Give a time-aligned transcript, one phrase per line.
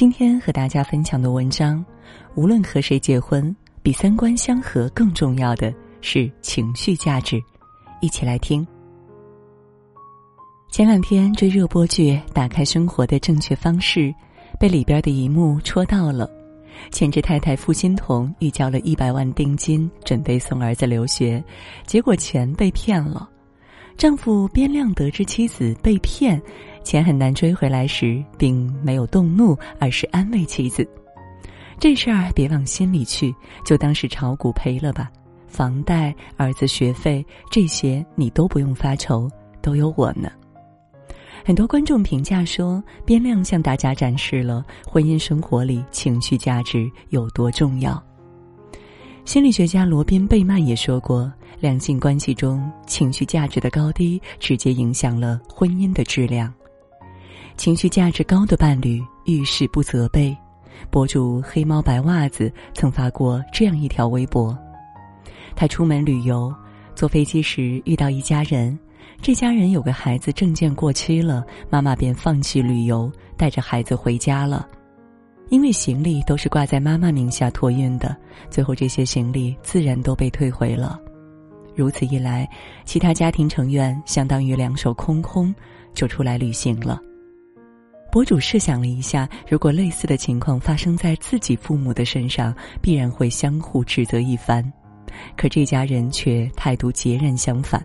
[0.00, 1.84] 今天和大家分享的文章，
[2.34, 7.38] 无论和谁结婚，比三观相合更重要的是情绪价值。
[8.00, 8.66] 一起来听。
[10.70, 14.00] 前两天追热播剧《打开生活的正确方式》，
[14.58, 16.26] 被里边的一幕戳到了。
[16.90, 21.44] 前置太太付欣彤预交了一百万定金，准备送儿子留学，
[21.84, 23.28] 结果钱被骗了。
[24.00, 26.40] 丈夫边亮得知妻子被骗，
[26.82, 30.88] 钱很难追回来时，并没有动怒，而是安慰妻子
[31.78, 33.30] ：“这事儿别往心里去，
[33.62, 35.10] 就当是炒股赔了吧。
[35.46, 39.28] 房贷、儿子学费这些你都不用发愁，
[39.60, 40.32] 都有我呢。”
[41.44, 48.02] 很多观众评价说，边亮向大家展示了婚姻生活里情绪价值有多重要。
[49.24, 56.52] 心理学家罗宾贝曼也说过，两性关系中情绪价值的高低直接影响了婚姻的质量。
[57.56, 60.36] 情绪价值高的伴侣遇事不责备。
[60.90, 64.56] 博主黑猫白袜子曾发过这样一条微博：
[65.54, 66.52] 他出门旅游，
[66.94, 68.76] 坐飞机时遇到一家人。
[69.20, 74.66] 这家人有个孩子证件过期了，妈妈便放弃旅游，带着孩子回家了。
[75.50, 78.16] 因为行李都是挂在妈妈名下托运的，
[78.48, 80.98] 最后这些行李自然都被退回了。
[81.74, 82.48] 如此一来，
[82.84, 85.52] 其他家庭成员相当于两手空空
[85.92, 87.00] 就出来旅行了。
[88.12, 94.64] 博主设想了一下，如果类似的情况发生在自己父母的身上，必然会相互指责一番。
[95.36, 97.84] 可这家人却态度截然相反。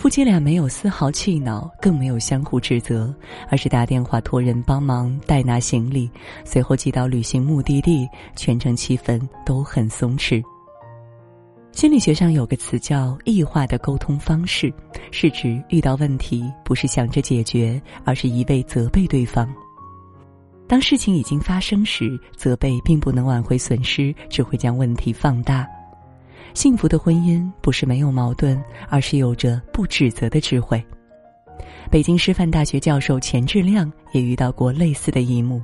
[0.00, 3.14] 夫妻俩没有丝毫气恼，更没有相互指责，
[3.50, 6.10] 而是打电话托人帮忙代拿行李，
[6.42, 10.42] 随后寄到旅行目的地，全程气氛都很松弛。
[11.72, 14.72] 心理学上有个词叫“异化的沟通方式”，
[15.12, 19.46] 是指遇到问题不是想着解决，而是一味责备对方。
[20.66, 25.68] 当事情已经发生时，责备并不能挽回损失，只会将问题放大。
[26.54, 30.84] 幸福的婚姻不是没有矛盾，而是有着不指责的智慧。
[31.90, 35.62] 北京师范大学教授钱志亮也遇到过类似的一幕。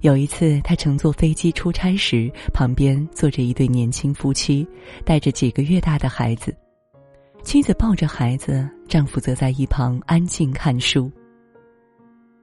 [0.00, 4.66] 有一次，他乘坐飞机出差时，旁边坐着一对年轻夫妻，
[5.04, 6.54] 带着几个月大的孩子。
[7.42, 11.10] 妻子抱着孩子，丈夫则在一旁安静看书。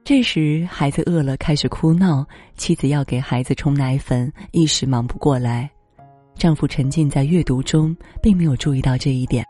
[0.04, 2.26] 这时，孩子饿了，开始哭闹，
[2.56, 5.70] 妻子要给孩子冲奶粉，一时忙不过来。
[6.36, 9.46] 丈夫沉浸在阅读中，并没有注意到这一点。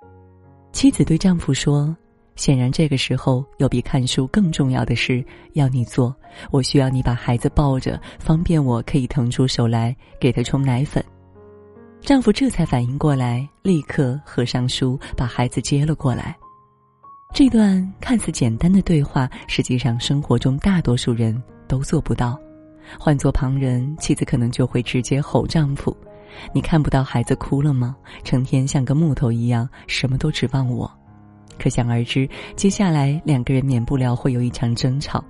[0.72, 1.94] 妻子对丈夫说
[2.36, 6.14] ：“显然，这个时候有比看书更重要的事要你做。
[6.50, 11.02] 我需要你把孩子抱着，方便我可以腾出手来给他冲奶粉。”
[12.00, 16.36] 丈夫这才反应过来，立刻合上书，把孩子接了过来。
[17.32, 22.38] 这段看似简单的对话，实际上生活中大多数人都做不到。
[22.98, 25.96] 换做旁人，妻子可能就会直接吼丈夫。
[26.52, 27.96] 你看不到孩子哭了吗？
[28.24, 30.90] 成天像个木头一样，什么都指望我，
[31.58, 35.22] 可想而知，接下来两个人免不了会有一场争吵。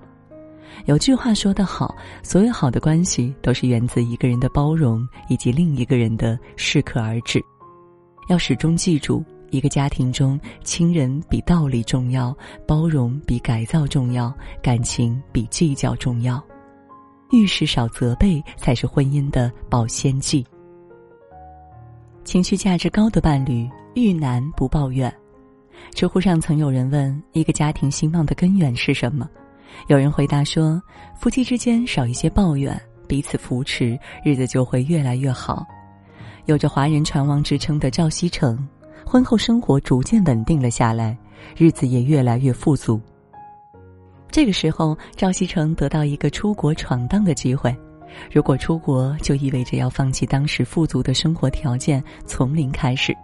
[0.87, 7.41] 有句话说得好，所有好的关系都是源自一个人的包容以及另一个人的适可而止。
[8.29, 12.35] 要始终记住，一个家庭中，亲人比道理重要，
[12.67, 14.33] 包容比改造重要，
[14.63, 16.43] 感情比计较重要。
[17.33, 20.45] 遇事少责备，才是婚姻的保鲜剂。
[22.25, 25.13] 情绪价值高的伴侣遇难不抱怨。
[25.93, 29.29] 知乎上曾有人问：一个家庭兴旺的根源是什么？
[29.89, 30.81] 有人回答说：
[31.19, 35.67] 夫妻之间少一些抱怨，彼此扶持，日子就会越来越好。
[36.47, 38.57] 有着“华人船王”之称的赵西成，
[39.05, 41.17] 婚后生活逐渐稳定了下来，
[41.57, 43.01] 日子也越来越富足。
[44.31, 47.77] 这个时候，赵西成得到一个出国闯荡的机会。
[48.31, 53.17] 如果出国，就意味着要放弃当时富足的生活条件，从零开始。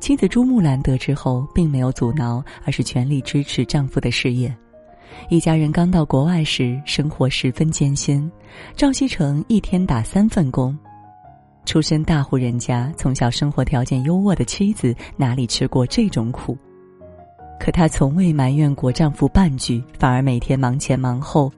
[0.00, 4.54] 妻子朱木兰得知后，并没有阻挠，而是全力支持丈夫的事业。
[5.28, 8.30] 一家人刚到国外时，生活十分艰辛。
[8.76, 10.76] 赵西成一天打三份工，
[11.64, 16.56] 出身大户人家，从小生活条件优渥的妻子哪里吃过这种苦？
[17.58, 21.50] 可她从未埋怨过丈夫半句，反而每天忙前忙后。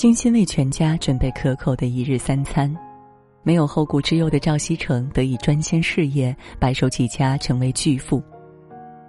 [0.00, 2.74] 精心为全家准备可口的一日三餐，
[3.42, 8.22] 没有后顾之忧的赵西成得以专心事业，白手起家成为巨富。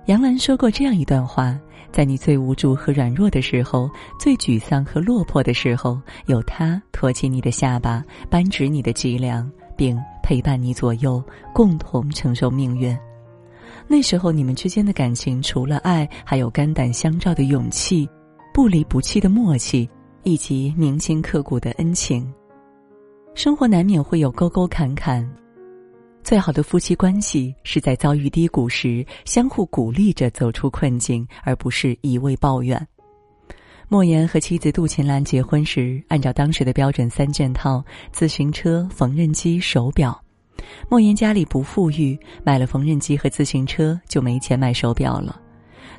[0.07, 1.57] 杨澜说过这样一段话：
[1.93, 3.89] 在你最无助和软弱的时候，
[4.19, 11.23] 最沮丧和落魄的时候，有他托起你的下巴，扳直你的脊梁，并陪伴你左右，
[11.53, 12.93] 共同承受命运。
[13.87, 18.05] 那时候你们之间的感情，除了爱，还有肝胆相照的勇气，
[18.53, 19.89] 不离不弃的默契。
[20.23, 22.31] 以及铭心刻骨的恩情。
[23.33, 25.27] 生活难免会有沟沟坎坎，
[26.23, 32.87] 最好的夫妻关系是在遭遇低谷时相互鼓励着走出困境，而不是一味抱怨。
[33.87, 40.17] 莫言和妻子杜琴兰结婚时，按照当时的标准三件套：自行车、缝纫机、手表。
[40.89, 45.41] 莫言家里不富裕，买了缝纫机和自行车就没钱买手表了。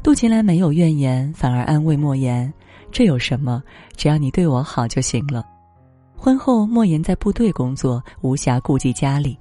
[0.03, 2.53] 杜琴兰没有怨言，反而安慰莫言
[2.93, 3.63] ：“这有什么？
[3.97, 5.45] 只要你对我好就行了。”
[6.15, 9.37] 婚后，莫言在部队工作，无暇顾及家里。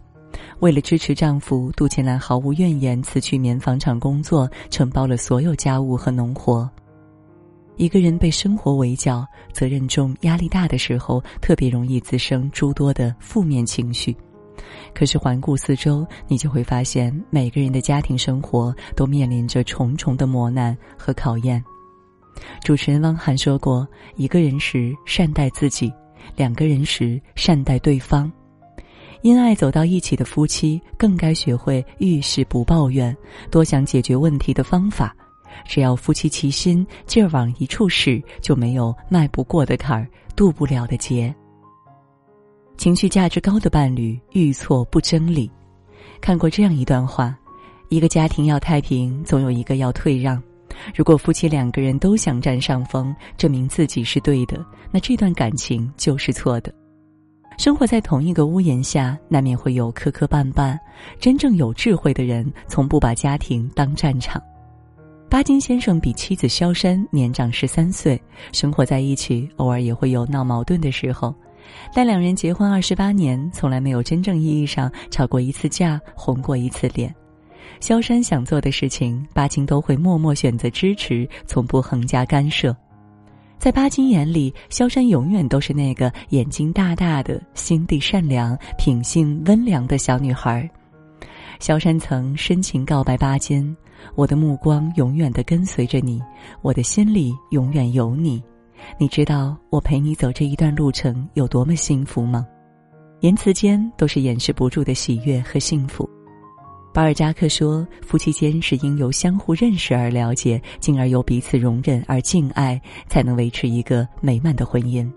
[0.61, 6.67] 为了支持丈夫，杜琴兰毫无怨言辞去棉纺厂工作，承包了所有家务和农活。
[7.77, 14.15] 一个人被生活围剿、责任重、压力大的时候，特别容易滋生诸多的负面情绪。
[14.93, 21.63] 可是环顾四周，你就会发现，每个人的家庭生活都面临着重重的磨难和考验。
[22.63, 25.91] 主持人汪涵说过：“一个人时善待自己。”
[26.35, 28.31] 两个人时善待对方，
[29.21, 33.15] 因爱走到一起的夫妻更该学会遇事不抱怨，
[33.49, 35.15] 多想解决问题的方法。
[35.65, 41.33] 只要夫妻齐心，劲儿往一处使，就没有迈不过的坎儿，渡不了的劫。
[42.77, 45.51] 情绪价值高的伴侣遇错不争理。
[46.21, 47.35] 看过这样一段话：
[47.89, 50.41] 一个家庭要太平，总有一个要退让。
[50.95, 56.73] 如果夫妻两个人都想占上风，证明自己是对的，那这段感情就是错的。
[57.57, 60.77] 生活在同一个屋檐下，难免会有磕磕绊绊。
[61.19, 64.41] 真正有智慧的人，从不把家庭当战场。
[65.29, 68.21] 巴金先生比妻子萧珊年长十三岁，
[68.51, 71.33] 生活在一起，偶尔也会有闹矛盾的时候。
[71.93, 77.13] 但两人结婚二十八年，从来没有真正意义上吵过一次架，红过一次脸。
[77.81, 82.73] 萧山想做的事情，巴金都会默默选择支持，从不横加干涉。
[83.57, 90.69] 在巴金眼里，萧山永远都是那个眼睛大大的、心地善良、品性温良的小女孩。
[91.59, 93.75] 萧山曾深情告白巴金
[94.13, 96.21] ：“我的目光永远的跟随着你，
[96.61, 98.41] 我的心里永远有你。
[98.99, 102.45] 你知道我陪你走这一段路程有多么幸福吗？”
[103.21, 106.07] 言辞间都是掩饰不住的喜悦和幸福。
[106.93, 115.09] 巴尔扎克说：“夫妻间是因由相互认识而了解，进而由彼此容忍而敬爱，才能维持一个美满的婚姻。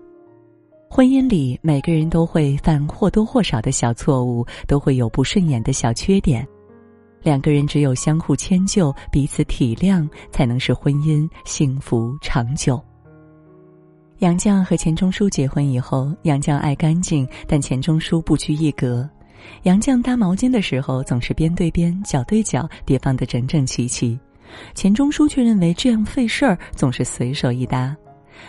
[0.89, 6.47] 婚姻里，每个人都会犯或多或少的小错误，都会有不顺眼的小缺点。
[7.21, 12.81] 两个人只有相互迁就、彼此体谅，才能使婚姻幸福长久。”
[14.19, 19.07] 杨绛和钱钟书结婚以后，杨绛爱干净，但钱钟书不拘一格。
[19.63, 24.19] 杨绛搭毛巾的时候，总是边对边、脚对脚叠放得整整齐齐。
[24.73, 27.95] 钱钟书却认为这样费事儿，总是随手一搭。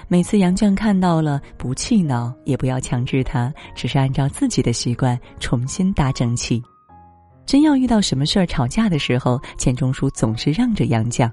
[0.08, 6.62] 每次杨绛看到了，不气恼，也不要强制他，只是按照自己的习惯重新搭整齐。
[7.46, 11.30] 真要遇到什么事儿吵架的时候，钱钟书总是让着杨绛。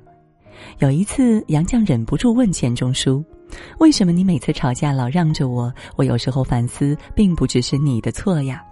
[0.80, 3.24] 有一次，杨绛忍不住问钱钟书
[3.80, 5.74] ：“为什么你每次吵架老让着我？
[5.96, 8.64] 我有时候反思，并不只是你的错呀。”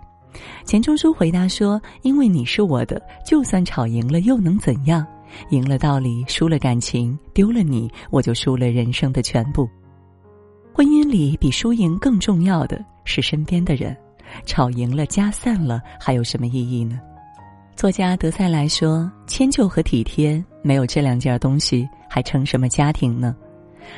[0.66, 5.06] 钱钟书回答说：“因为你是我的，就算吵赢了又能怎样？
[5.50, 9.70] 赢了道理，输了感情，丢了你，我就输了人生的全部。
[10.74, 13.96] 婚姻里比输赢更重要的是身边的人，
[14.46, 17.00] 吵赢了家散了，还有什么意义呢？”
[17.76, 23.36] 作家德塞莱说：“迁就和体贴，没有这两件东西，还成什么家庭呢？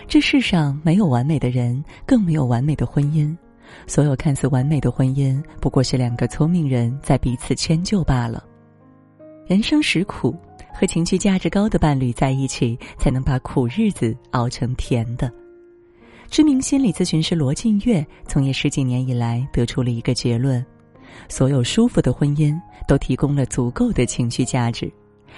[0.08, 3.36] 这世上没有完美的人，更没有完美的婚姻。”
[3.88, 8.44] 所有看似完美的婚姻，不过是两个聪明人在彼此迁就罢了。
[9.46, 10.36] 人生实苦，
[10.74, 15.32] 和情绪价值高的伴侣在一起，才能把苦日子熬成甜的。
[16.30, 20.66] 知名心理咨询师罗晋月从业十几年以来，得出了一个结论：
[21.30, 24.92] 所有舒服的婚姻都提供了足够的情绪价值，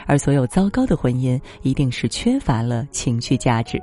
[0.06, 3.82] 而所有糟糕的婚姻一定是缺乏了情绪价值。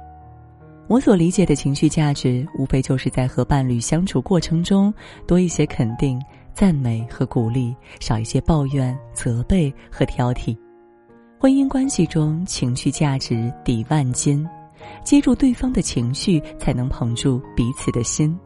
[0.88, 4.92] 我所理解的情绪价值，无非就是在和伴侣相处过程中，
[5.26, 6.20] 多一些肯定、
[6.52, 10.56] 赞美和鼓励，少一些抱怨、责备和挑剔。
[11.38, 14.46] 婚姻关系中，情绪价值抵万金，
[15.02, 18.38] 接住对方的情绪，才能捧住彼此的心。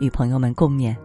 [0.00, 0.96] 与朋友们共勉。